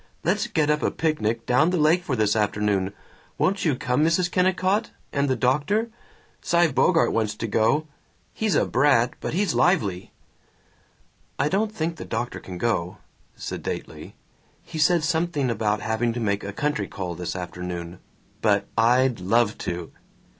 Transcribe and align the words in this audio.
Let's 0.23 0.47
get 0.47 0.71
up 0.71 0.81
a 0.81 0.89
picnic 0.89 1.45
down 1.45 1.69
the 1.69 1.77
lake 1.77 2.03
for 2.03 2.15
this 2.15 2.35
afternoon. 2.35 2.91
Won't 3.37 3.65
you 3.65 3.75
come, 3.75 4.03
Mrs. 4.03 4.31
Kennicott, 4.31 4.89
and 5.13 5.29
the 5.29 5.35
doctor? 5.35 5.91
Cy 6.41 6.71
Bogart 6.71 7.11
wants 7.13 7.35
to 7.35 7.45
go 7.45 7.85
he's 8.33 8.55
a 8.55 8.65
brat 8.65 9.13
but 9.19 9.35
he's 9.35 9.53
lively." 9.53 10.11
"I 11.37 11.49
don't 11.49 11.71
think 11.71 11.97
the 11.97 12.05
doctor 12.05 12.39
can 12.39 12.57
go," 12.57 12.97
sedately. 13.35 14.15
"He 14.63 14.79
said 14.79 15.03
something 15.03 15.51
about 15.51 15.81
having 15.81 16.13
to 16.13 16.19
make 16.19 16.43
a 16.43 16.51
country 16.51 16.87
call 16.87 17.13
this 17.13 17.35
afternoon. 17.35 17.99
But 18.41 18.65
I'd 18.75 19.19
love 19.19 19.55
to." 19.59 19.91